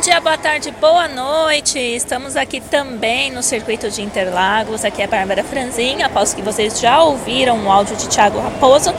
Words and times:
dia, 0.00 0.18
boa 0.18 0.38
tarde, 0.38 0.70
boa 0.80 1.06
noite. 1.08 1.78
Estamos 1.78 2.34
aqui 2.34 2.58
também 2.58 3.30
no 3.30 3.42
circuito 3.42 3.90
de 3.90 4.00
Interlagos. 4.00 4.82
Aqui 4.82 5.02
é 5.02 5.04
a 5.04 5.08
Bárbara 5.08 5.44
Franzinha. 5.44 6.06
Aposto 6.06 6.36
que 6.36 6.40
vocês 6.40 6.80
já 6.80 7.02
ouviram 7.02 7.62
o 7.66 7.70
áudio 7.70 7.94
de 7.96 8.08
Thiago 8.08 8.40
Raposo, 8.40 8.94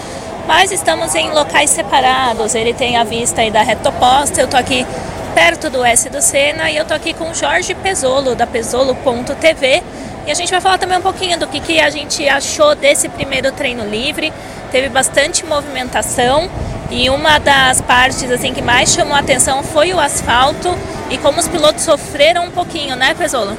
mas 0.46 0.72
estamos 0.72 1.16
em 1.16 1.32
locais 1.32 1.72
separados. 1.72 2.54
Ele 2.54 2.72
tem 2.72 2.98
a 2.98 3.04
vista 3.04 3.42
aí 3.42 3.50
da 3.50 3.64
reta 3.64 3.90
oposta. 3.90 4.42
Eu 4.42 4.48
tô 4.48 4.56
aqui 4.56 4.86
perto 5.34 5.72
do 5.72 5.84
S 5.84 6.08
do 6.08 6.22
Sena 6.22 6.70
e 6.70 6.78
eu 6.78 6.86
tô 6.86 6.94
aqui 6.94 7.16
com 7.16 7.34
Jorge 7.34 7.74
Pesolo 7.74 8.36
da 8.36 8.46
Pesolo.tv. 8.46 9.82
E 10.28 10.32
a 10.32 10.36
gente 10.36 10.52
vai 10.52 10.62
falar 10.62 10.78
também 10.78 11.00
um 11.00 11.02
pouquinho 11.02 11.40
do 11.40 11.48
que, 11.48 11.60
que 11.60 11.80
a 11.80 11.90
gente 11.90 12.30
achou 12.30 12.76
desse 12.76 13.10
primeiro 13.10 13.52
treino 13.52 13.84
livre. 13.86 14.32
Teve 14.72 14.88
bastante 14.88 15.44
movimentação. 15.48 16.48
E 16.92 17.10
uma 17.10 17.40
das 17.40 17.80
partes 17.80 18.30
assim 18.30 18.54
que 18.54 18.62
mais 18.62 18.92
chamou 18.92 19.16
a 19.16 19.20
atenção 19.20 19.64
foi 19.64 19.94
o 19.94 20.00
asfalto 20.00 20.68
e 21.10 21.18
como 21.18 21.40
os 21.40 21.48
pilotos 21.48 21.84
sofreram 21.84 22.46
um 22.46 22.52
pouquinho, 22.52 22.98
né, 22.98 23.14
Pesolo? 23.14 23.58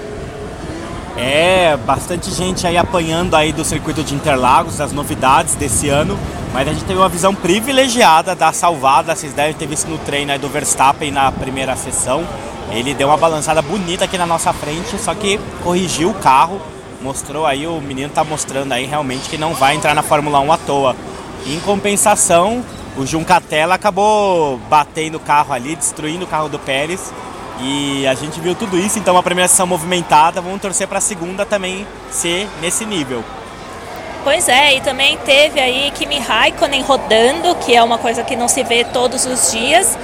É, 1.17 1.77
bastante 1.79 2.31
gente 2.31 2.67
aí 2.67 2.77
apanhando 2.77 3.35
aí 3.35 3.51
do 3.51 3.65
circuito 3.65 4.03
de 4.03 4.15
Interlagos, 4.15 4.77
das 4.77 4.93
novidades 4.93 5.55
desse 5.55 5.89
ano, 5.89 6.19
mas 6.53 6.69
a 6.69 6.73
gente 6.73 6.85
teve 6.85 6.99
uma 6.99 7.09
visão 7.09 7.35
privilegiada 7.35 8.35
da 8.35 8.53
salvada, 8.53 9.15
vocês 9.17 9.33
devem 9.33 9.55
ter 9.55 9.67
visto 9.67 9.89
no 9.89 9.97
treino 9.99 10.33
aí 10.33 10.39
do 10.39 10.49
Verstappen 10.49 11.11
na 11.11 11.33
primeira 11.33 11.75
sessão. 11.75 12.25
Ele 12.71 12.95
deu 12.95 13.09
uma 13.09 13.17
balançada 13.17 13.61
bonita 13.61 14.05
aqui 14.05 14.17
na 14.17 14.27
nossa 14.27 14.53
frente, 14.53 14.99
só 14.99 15.15
que 15.15 15.39
corrigiu 15.63 16.11
o 16.11 16.15
carro, 16.15 16.61
mostrou 17.03 17.47
aí, 17.47 17.67
o 17.67 17.81
menino 17.81 18.11
tá 18.11 18.25
mostrando 18.25 18.73
aí 18.73 18.87
realmente 18.87 19.29
que 19.29 19.39
não 19.39 19.55
vai 19.55 19.75
entrar 19.75 19.95
na 19.95 20.03
Fórmula 20.03 20.41
1 20.41 20.53
à 20.53 20.57
toa. 20.59 20.97
Em 21.47 21.59
compensação, 21.61 22.65
o 22.97 23.07
Juncatella 23.07 23.75
acabou 23.75 24.59
batendo 24.69 25.17
o 25.17 25.21
carro 25.21 25.53
ali, 25.53 25.75
destruindo 25.75 26.25
o 26.25 26.29
carro 26.29 26.49
do 26.49 26.59
Pérez. 26.59 27.13
E 27.61 28.07
a 28.07 28.15
gente 28.15 28.41
viu 28.41 28.55
tudo 28.55 28.79
isso, 28.79 28.99
então 28.99 29.17
a 29.17 29.23
primeira 29.23 29.47
sessão 29.49 29.67
movimentada, 29.67 30.41
vamos 30.41 30.61
torcer 30.61 30.89
para 30.89 30.99
a 30.99 31.01
segunda 31.01 31.47
também 31.47 31.87
ser 32.11 32.49
nesse 32.61 32.85
nível. 32.85 33.23
Pois 34.25 34.49
é, 34.49 34.77
e 34.77 34.81
também 34.81 35.17
teve 35.19 35.61
aí 35.61 35.91
Kimi 35.93 36.19
Raikkonen 36.19 36.83
rodando, 36.83 37.55
que 37.57 37.75
é 37.75 37.83
uma 37.83 37.99
coisa 37.99 38.23
que 38.23 38.37
não 38.37 38.49
se 38.49 38.63
vê 38.63 38.85
todos 38.85 39.27
os 39.27 39.51
dias. 39.51 39.99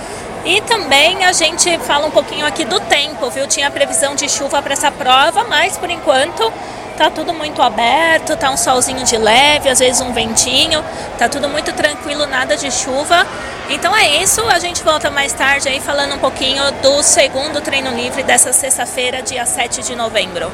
E 0.44 0.60
também 0.62 1.24
a 1.24 1.32
gente 1.32 1.78
fala 1.78 2.06
um 2.06 2.10
pouquinho 2.10 2.46
aqui 2.46 2.64
do 2.64 2.80
tempo, 2.80 3.28
viu? 3.30 3.46
Tinha 3.46 3.70
previsão 3.70 4.14
de 4.14 4.28
chuva 4.28 4.62
para 4.62 4.72
essa 4.72 4.90
prova, 4.90 5.44
mas 5.44 5.76
por 5.76 5.90
enquanto 5.90 6.52
tá 6.98 7.08
tudo 7.08 7.32
muito 7.32 7.62
aberto, 7.62 8.36
tá 8.36 8.50
um 8.50 8.56
solzinho 8.56 9.04
de 9.04 9.16
leve, 9.16 9.68
às 9.68 9.78
vezes 9.78 10.00
um 10.00 10.12
ventinho, 10.12 10.84
tá 11.16 11.28
tudo 11.28 11.48
muito 11.48 11.72
tranquilo, 11.72 12.26
nada 12.26 12.56
de 12.56 12.72
chuva. 12.72 13.24
Então 13.70 13.94
é 13.94 14.20
isso, 14.20 14.42
a 14.48 14.58
gente 14.58 14.82
volta 14.82 15.08
mais 15.08 15.32
tarde 15.32 15.68
aí 15.68 15.80
falando 15.80 16.16
um 16.16 16.18
pouquinho 16.18 16.62
do 16.82 17.00
segundo 17.04 17.60
treino 17.60 17.94
livre 17.94 18.24
dessa 18.24 18.52
sexta-feira, 18.52 19.22
dia 19.22 19.46
7 19.46 19.82
de 19.82 19.94
novembro. 19.94 20.50